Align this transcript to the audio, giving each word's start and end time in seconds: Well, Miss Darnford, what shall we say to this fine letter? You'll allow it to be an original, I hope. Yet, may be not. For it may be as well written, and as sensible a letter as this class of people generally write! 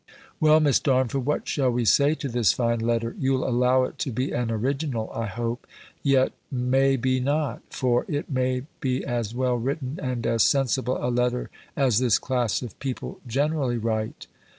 Well, 0.39 0.59
Miss 0.59 0.79
Darnford, 0.79 1.25
what 1.27 1.47
shall 1.47 1.69
we 1.69 1.85
say 1.85 2.15
to 2.15 2.27
this 2.27 2.53
fine 2.53 2.79
letter? 2.79 3.15
You'll 3.19 3.47
allow 3.47 3.83
it 3.83 3.99
to 3.99 4.09
be 4.11 4.31
an 4.31 4.49
original, 4.49 5.11
I 5.13 5.27
hope. 5.27 5.67
Yet, 6.01 6.31
may 6.51 6.95
be 6.95 7.19
not. 7.19 7.61
For 7.69 8.03
it 8.09 8.27
may 8.27 8.63
be 8.79 9.05
as 9.05 9.35
well 9.35 9.53
written, 9.57 9.99
and 10.01 10.25
as 10.25 10.41
sensible 10.41 10.97
a 10.99 11.09
letter 11.13 11.51
as 11.77 11.99
this 11.99 12.17
class 12.17 12.63
of 12.63 12.79
people 12.79 13.19
generally 13.27 13.77
write! 13.77 14.25